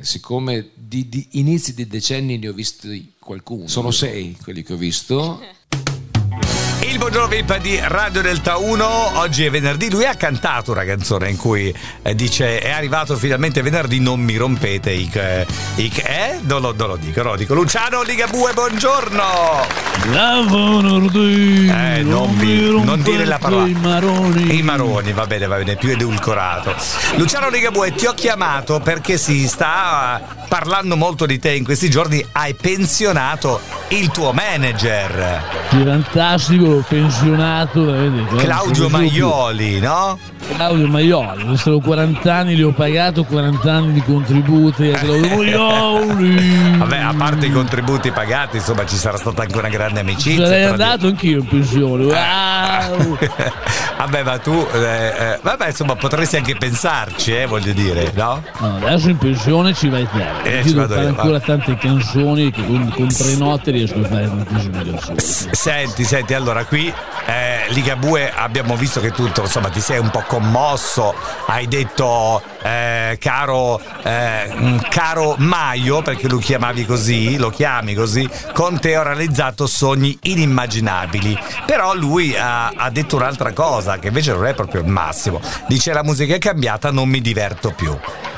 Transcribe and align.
Siccome 0.00 0.70
di, 0.74 1.08
di 1.08 1.26
inizi 1.32 1.74
di 1.74 1.88
decenni 1.88 2.38
ne 2.38 2.46
ho 2.46 2.52
visti 2.52 3.14
qualcuno. 3.18 3.66
Sono 3.66 3.90
sei 3.90 4.36
quelli 4.40 4.62
che 4.62 4.74
ho 4.74 4.76
visto. 4.76 5.40
Il 6.88 6.96
buongiorno 6.96 7.28
VIP 7.28 7.58
di 7.58 7.78
Radio 7.82 8.22
Delta 8.22 8.56
1, 8.56 9.18
oggi 9.18 9.44
è 9.44 9.50
venerdì, 9.50 9.90
lui 9.90 10.06
ha 10.06 10.14
cantato 10.14 10.72
una 10.72 10.84
canzone 10.84 11.28
in 11.28 11.36
cui 11.36 11.72
eh, 12.00 12.14
dice 12.14 12.60
è 12.60 12.70
arrivato 12.70 13.14
finalmente 13.14 13.60
venerdì, 13.60 14.00
non 14.00 14.20
mi 14.20 14.36
rompete 14.36 14.90
i... 14.92 15.10
Eh, 15.12 15.46
i 15.74 15.92
eh? 16.02 16.38
Non 16.40 16.62
lo, 16.62 16.74
non 16.74 16.88
lo 16.88 16.96
dico, 16.96 17.20
non 17.20 17.32
lo 17.32 17.36
dico. 17.36 17.52
Luciano 17.52 18.00
Ligabue, 18.02 18.54
buongiorno! 18.54 19.22
La 20.12 20.42
venerdì! 20.48 21.68
Eh, 21.68 22.02
non, 22.02 22.34
mi, 22.34 22.82
non 22.82 23.02
dire 23.02 23.26
la 23.26 23.36
parola. 23.36 23.66
I 23.66 23.74
maroni. 23.74 24.56
I 24.56 24.62
maroni, 24.62 25.12
va 25.12 25.26
bene, 25.26 25.46
va 25.46 25.56
bene, 25.56 25.76
più 25.76 25.90
edulcorato. 25.90 26.74
Luciano 27.16 27.50
Ligabue, 27.50 27.92
ti 27.92 28.06
ho 28.06 28.14
chiamato 28.14 28.80
perché 28.80 29.18
si 29.18 29.46
sta 29.46 30.36
parlando 30.48 30.96
molto 30.96 31.26
di 31.26 31.38
te 31.38 31.52
in 31.52 31.64
questi 31.64 31.90
giorni, 31.90 32.24
hai 32.32 32.54
pensionato 32.54 33.60
il 33.88 34.10
tuo 34.10 34.32
manager. 34.32 35.44
Fantastico, 35.68 36.77
pensionato. 36.86 37.84
Vedete, 37.84 38.36
Claudio 38.36 38.88
Maioli, 38.88 39.80
no? 39.80 40.18
Claudio 40.54 40.86
Maioli, 40.86 41.44
questi 41.44 41.80
40 41.80 42.34
anni, 42.34 42.54
li 42.56 42.62
ho 42.62 42.72
pagato 42.72 43.24
40 43.24 43.72
anni 43.72 43.92
di 43.92 44.02
contributi 44.02 44.90
a 44.90 44.98
Claudio 44.98 45.28
Maioli. 45.36 46.76
Vabbè, 46.78 46.98
a 46.98 47.14
parte 47.16 47.46
i 47.46 47.52
contributi 47.52 48.10
pagati, 48.10 48.56
insomma, 48.56 48.86
ci 48.86 48.96
sarà 48.96 49.16
stata 49.16 49.42
anche 49.42 49.58
una 49.58 49.68
grande 49.68 50.00
amicizia. 50.00 50.46
Sarei 50.46 50.64
andato 50.64 51.06
di... 51.06 51.06
anch'io 51.08 51.38
in 51.38 51.46
pensione. 51.46 52.04
Wow. 52.04 53.18
vabbè, 53.98 54.22
ma 54.22 54.38
tu, 54.38 54.66
eh, 54.72 54.78
eh, 54.78 55.38
vabbè, 55.42 55.66
insomma, 55.66 55.96
potresti 55.96 56.36
anche 56.36 56.56
pensarci, 56.56 57.34
eh, 57.34 57.46
voglio 57.46 57.72
dire, 57.72 58.12
no? 58.14 58.42
no 58.60 58.76
adesso 58.76 59.10
in 59.10 59.18
pensione 59.18 59.74
ci 59.74 59.88
vai 59.88 60.06
te. 60.10 60.58
Eh, 60.58 60.64
ci 60.64 60.74
vado 60.74 60.94
fare 60.94 61.02
io, 61.02 61.08
ancora 61.08 61.38
va. 61.38 61.40
tante 61.40 61.76
canzoni 61.76 62.50
che 62.50 62.64
con, 62.64 62.92
con 62.94 63.08
tre 63.08 63.34
note 63.36 63.70
riesco 63.70 63.98
a 64.00 64.04
fare 64.04 64.26
tantissime 64.26 64.84
canzoni. 64.84 65.18
Senti, 65.52 66.04
senti, 66.04 66.34
allora 66.34 66.64
qui 66.68 66.92
eh, 67.28 67.66
Ligabue 67.68 68.32
abbiamo 68.32 68.74
visto 68.74 69.00
che 69.00 69.10
tu 69.10 69.26
insomma 69.26 69.68
ti 69.68 69.80
sei 69.80 69.98
un 69.98 70.08
po' 70.08 70.24
commosso, 70.26 71.14
hai 71.46 71.68
detto 71.68 72.40
eh, 72.62 73.18
caro, 73.20 73.78
eh, 74.02 74.80
caro 74.88 75.34
Maio, 75.36 76.00
perché 76.00 76.26
lo 76.26 76.38
chiamavi 76.38 76.86
così, 76.86 77.36
lo 77.36 77.50
chiami 77.50 77.92
così, 77.92 78.26
con 78.54 78.80
te 78.80 78.96
ho 78.96 79.02
realizzato 79.02 79.66
sogni 79.66 80.18
inimmaginabili. 80.22 81.38
Però 81.66 81.94
lui 81.94 82.34
ha, 82.34 82.68
ha 82.68 82.88
detto 82.88 83.16
un'altra 83.16 83.52
cosa, 83.52 83.98
che 83.98 84.08
invece 84.08 84.32
non 84.32 84.46
è 84.46 84.54
proprio 84.54 84.80
il 84.80 84.88
massimo. 84.88 85.38
Dice 85.66 85.92
la 85.92 86.02
musica 86.02 86.34
è 86.34 86.38
cambiata, 86.38 86.90
non 86.90 87.10
mi 87.10 87.20
diverto 87.20 87.72
più. 87.76 87.94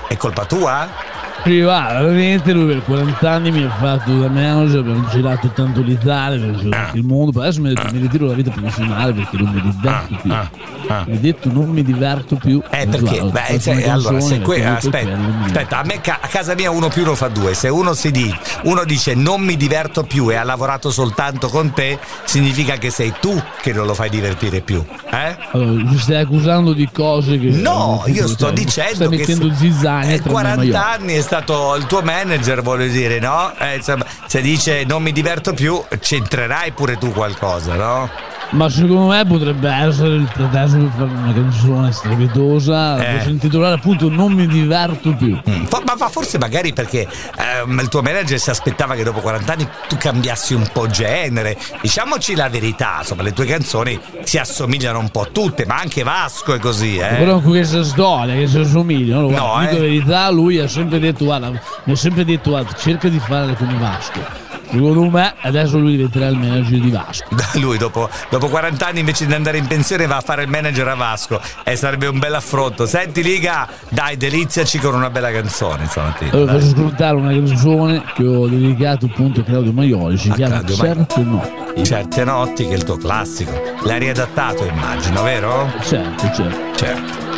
È 0.09 0.17
colpa 0.17 0.47
tua? 0.47 1.10
Privata, 1.43 2.03
veramente 2.03 2.53
lui 2.53 2.67
per 2.67 2.85
40 2.85 3.31
anni 3.31 3.51
mi 3.51 3.65
ha 3.65 3.71
fatto 3.71 4.19
da 4.19 4.29
manager, 4.29 4.81
abbiamo 4.81 5.09
girato 5.09 5.49
tanto 5.49 5.81
l'Italia, 5.83 6.37
abbiamo 6.37 6.59
girato 6.59 6.97
il 6.97 7.05
mondo, 7.05 7.33
poi 7.33 7.43
adesso 7.43 7.61
mi, 7.61 7.75
detto, 7.75 7.89
mi 7.93 8.01
ritiro 8.01 8.25
dalla 8.27 8.37
vita 8.37 8.51
professionale 8.51 9.13
perché 9.13 9.37
non 9.37 9.53
mi 9.53 9.61
diverto 9.61 10.17
più. 10.23 10.31
Mi 10.31 11.17
ha 11.17 11.19
detto 11.21 11.53
non 11.53 11.69
mi 11.69 11.83
diverto 11.83 12.37
più. 12.37 12.63
Eh 12.71 12.87
perché? 12.87 13.23
Beh, 13.23 13.61
cioè, 13.61 13.89
allora, 13.89 14.21
se 14.21 14.41
que- 14.41 14.65
aspetta, 14.65 15.17
aspetta, 15.45 15.79
a 15.79 15.85
me 15.85 16.01
a 16.03 16.29
casa 16.29 16.55
mia 16.55 16.71
uno 16.71 16.89
più 16.89 17.03
uno 17.03 17.15
fa 17.15 17.29
due, 17.29 17.55
se 17.55 17.69
uno 17.69 17.95
si 17.95 18.11
dice, 18.11 18.39
uno 18.65 18.85
dice 18.85 19.15
non 19.15 19.41
mi 19.41 19.57
diverto 19.57 20.03
più 20.03 20.31
e 20.31 20.37
ha 20.37 20.45
lavorato 20.45 20.91
soltanto 20.91 21.49
con 21.49 21.73
te, 21.73 21.99
significa 22.25 22.77
che 22.77 22.91
sei 22.91 23.15
tu 23.21 23.41
che 23.61 23.73
non 23.73 23.87
lo 23.87 23.95
fai 23.95 24.11
divertire 24.11 24.61
più. 24.61 24.85
Eh? 25.13 25.37
Allora, 25.53 25.71
mi 25.71 25.99
stai 25.99 26.23
accusando 26.23 26.73
di 26.73 26.89
cose 26.93 27.39
che... 27.39 27.51
No, 27.51 28.03
io 28.07 28.27
sto 28.27 28.51
dicendo 28.51 28.95
stai 28.95 29.09
che... 29.09 29.17
mettendo 29.17 29.55
zizzania 29.55 30.21
40 30.21 30.91
anni 30.91 31.15
è 31.15 31.21
stato 31.31 31.77
il 31.77 31.87
tuo 31.87 32.03
manager, 32.03 32.61
voglio 32.61 32.89
dire, 32.89 33.21
no? 33.21 33.55
Eh, 33.57 33.77
insomma, 33.77 34.05
se 34.27 34.41
dice 34.41 34.83
non 34.83 35.01
mi 35.01 35.13
diverto 35.13 35.53
più, 35.53 35.81
c'entrerai 35.97 36.73
pure 36.73 36.99
tu 36.99 37.13
qualcosa, 37.13 37.77
no? 37.77 38.11
Ma 38.51 38.69
secondo 38.69 39.07
me 39.07 39.25
potrebbe 39.25 39.71
essere 39.71 40.17
il 40.17 40.29
pretesto 40.33 40.79
per 40.79 40.91
fare 40.97 41.11
una 41.11 41.33
canzone 41.33 41.93
strepitosa. 41.93 42.99
Eh. 42.99 43.17
Posso 43.17 43.29
intitolare 43.29 43.75
appunto 43.75 44.09
Non 44.09 44.33
mi 44.33 44.47
diverto 44.47 45.15
più. 45.15 45.39
Mm. 45.49 45.67
Ma, 45.71 45.97
ma, 45.97 46.09
forse 46.09 46.39
magari 46.39 46.73
perché 46.73 47.07
ehm, 47.37 47.79
il 47.81 47.89
tuo 47.89 48.03
manager 48.03 48.39
si 48.39 48.51
aspettava 48.51 48.95
che 48.95 49.05
dopo 49.05 49.21
40 49.21 49.53
anni 49.53 49.69
tu 49.89 49.97
cambiassi 49.97 50.55
un 50.55 50.69
po' 50.73 50.89
genere. 50.89 51.57
Diciamoci 51.81 52.35
la 52.35 52.49
verità, 52.49 52.97
insomma, 52.99 53.23
le 53.23 53.33
tue 53.33 53.47
canzoni 53.47 53.99
si 54.25 54.39
assomigliano 54.39 54.99
un 54.99 55.11
po' 55.11 55.29
tutte, 55.31 55.65
ma 55.65 55.77
anche 55.79 56.03
Vasco 56.03 56.55
è 56.55 56.59
così, 56.59 56.97
eh. 56.97 57.15
Però 57.17 57.41
questa 57.41 57.85
storia 57.85 58.35
che 58.35 58.49
si 58.49 58.59
assomigliano, 58.59 59.31
no, 59.31 59.61
eh. 59.61 59.67
dico 59.67 59.75
la 59.75 59.81
verità, 59.81 60.31
lui 60.31 60.59
ha 60.59 60.69
sempre 60.69 60.99
detto, 60.99 61.25
guarda, 61.25 61.51
mi 61.51 61.93
ha 61.93 61.97
sempre 61.97 62.25
detto, 62.25 62.51
guarda, 62.51 62.73
cerca 62.73 63.09
di 63.09 63.19
fare 63.21 63.55
come 63.55 63.77
Vasco 63.79 64.50
Secondo 64.71 65.11
me 65.11 65.35
adesso 65.41 65.79
lui 65.79 65.93
diventerà 65.93 66.29
il 66.29 66.37
manager 66.37 66.79
di 66.79 66.91
Vasco. 66.91 67.29
Lui 67.55 67.79
dopo, 67.79 68.09
dopo 68.31 68.49
40 68.49 68.87
anni 68.87 69.01
invece 69.01 69.27
di 69.27 69.35
andare 69.35 69.59
in 69.59 69.67
pensione 69.67 70.07
va 70.07 70.17
a 70.17 70.21
fare 70.21 70.43
il 70.43 70.49
manager 70.49 70.89
a 70.89 70.95
Vasco 70.95 71.41
e 71.65 71.77
sarebbe 71.77 72.07
un 72.07 72.19
bel 72.19 72.35
affronto. 72.35 72.87
Senti 72.87 73.23
Liga, 73.23 73.69
dai 73.89 74.17
deliziaci 74.17 74.79
con 74.79 74.95
una 74.95 75.11
bella 75.11 75.33
canzone 75.33 75.87
stamattina. 75.87 76.31
Allora, 76.33 76.53
faccio 76.53 76.67
ascoltare 76.67 77.17
una 77.17 77.31
canzone 77.31 78.05
che 78.15 78.27
ho 78.27 78.47
dedicato 78.47 79.07
appunto 79.07 79.41
a 79.41 79.43
Claudio 79.45 79.73
Maioli, 79.73 80.17
si 80.17 80.31
a 80.31 80.35
chiama 80.35 80.57
Claudio 80.57 80.75
Certe 80.77 81.21
Ma... 81.21 81.31
Notti. 81.33 81.85
Certe 81.85 82.25
Notti 82.25 82.65
che 82.67 82.73
è 82.73 82.77
il 82.77 82.85
tuo 82.85 82.97
classico. 82.97 83.53
L'hai 83.83 83.99
riadattato 83.99 84.65
immagino, 84.65 85.23
vero? 85.23 85.73
Certo, 85.83 86.31
certo. 86.33 86.59
Certo. 86.77 87.30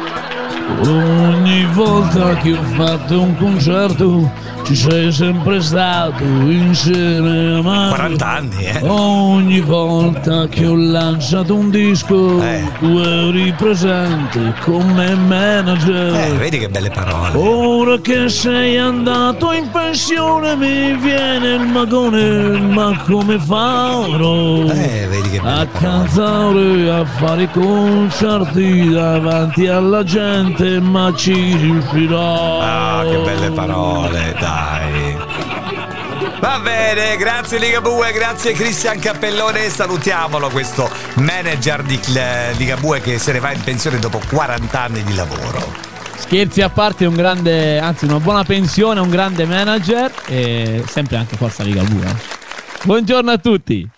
Ogni 0.86 1.66
volta 1.72 2.34
che 2.36 2.52
ho 2.52 2.62
fatto 2.74 3.20
un 3.20 3.36
concerto 3.36 4.50
ci 4.64 4.76
sei 4.76 5.10
sempre 5.12 5.60
stato 5.60 6.22
insieme 6.22 7.56
a 7.56 7.62
me. 7.62 7.88
40 7.88 8.26
anni, 8.26 8.64
eh? 8.64 8.80
Ogni 8.82 9.60
volta 9.60 10.46
che 10.46 10.66
ho 10.66 10.76
lanciato 10.76 11.54
un 11.54 11.70
disco, 11.70 12.40
eh. 12.40 12.62
tu 12.78 12.98
eri 12.98 13.52
presente 13.52 14.54
come 14.64 15.14
manager. 15.14 16.14
Eh, 16.14 16.36
vedi 16.36 16.58
che 16.58 16.68
belle 16.68 16.90
parole. 16.90 17.36
Ora 17.36 17.98
che 17.98 18.28
sei 18.28 18.78
andato 18.78 19.52
in 19.52 19.68
pensione, 19.70 20.54
mi 20.54 20.96
viene 20.96 21.54
il 21.54 21.66
magone, 21.66 22.60
ma 22.60 22.96
come 23.04 23.38
farò? 23.38 24.62
Eh, 24.70 25.06
vedi 25.10 25.30
che 25.30 25.40
belle 25.40 25.60
a 25.60 25.66
cantare, 25.66 26.90
a 26.90 27.04
fare 27.04 27.50
concerti 27.50 28.90
davanti 28.90 29.66
alla 29.66 30.04
gente, 30.04 30.61
ma 30.80 31.12
ci 31.14 31.32
riuscirò. 31.32 32.60
Ah, 32.60 33.04
che 33.04 33.18
belle 33.18 33.50
parole, 33.50 34.34
dai 34.38 34.72
dai. 34.92 35.16
Va 36.40 36.58
bene, 36.60 37.16
grazie 37.16 37.58
Ligabue, 37.58 38.12
grazie 38.12 38.52
Cristian 38.52 38.98
Cappellone, 38.98 39.68
salutiamolo 39.68 40.50
questo 40.50 40.90
manager 41.14 41.82
di 41.82 41.98
Ligabue 42.56 43.00
che 43.00 43.18
se 43.18 43.32
ne 43.32 43.38
va 43.38 43.52
in 43.52 43.62
pensione 43.62 43.98
dopo 43.98 44.20
40 44.28 44.80
anni 44.80 45.02
di 45.04 45.14
lavoro. 45.14 45.90
Scherzi 46.16 46.62
a 46.62 46.68
parte, 46.68 47.04
un 47.04 47.14
grande, 47.14 47.78
anzi 47.78 48.06
una 48.06 48.18
buona 48.18 48.44
pensione, 48.44 49.00
un 49.00 49.10
grande 49.10 49.44
manager 49.44 50.10
e 50.26 50.82
sempre 50.88 51.16
anche 51.16 51.36
forza 51.36 51.62
Ligabue. 51.62 52.06
Buongiorno 52.82 53.30
a 53.30 53.38
tutti. 53.38 53.88